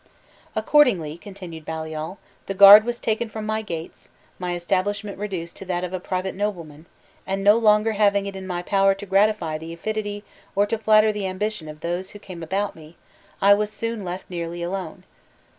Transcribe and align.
"Accordingly," 0.55 1.15
continued 1.15 1.63
Baliol, 1.63 2.17
"the 2.47 2.55
guard 2.55 2.85
was 2.85 2.99
taken 2.99 3.29
from 3.29 3.45
my 3.45 3.61
gates, 3.61 4.09
my 4.39 4.55
establishment 4.55 5.19
reduced 5.19 5.55
to 5.57 5.65
that 5.65 5.83
of 5.83 5.93
a 5.93 5.99
private 5.99 6.33
nobleman, 6.33 6.87
and 7.27 7.43
no 7.43 7.55
longer 7.55 7.91
having 7.91 8.25
it 8.25 8.35
in 8.35 8.47
my 8.47 8.63
power 8.63 8.95
to 8.95 9.05
gratify 9.05 9.59
the 9.59 9.73
avidity 9.73 10.23
or 10.55 10.65
to 10.65 10.79
flatter 10.79 11.11
the 11.13 11.27
ambition 11.27 11.69
of 11.69 11.81
those 11.81 12.09
who 12.09 12.17
came 12.17 12.41
about 12.41 12.75
me, 12.75 12.97
I 13.43 13.53
was 13.53 13.71
soon 13.71 14.03
left 14.03 14.27
nearly 14.27 14.63
alone. 14.63 15.03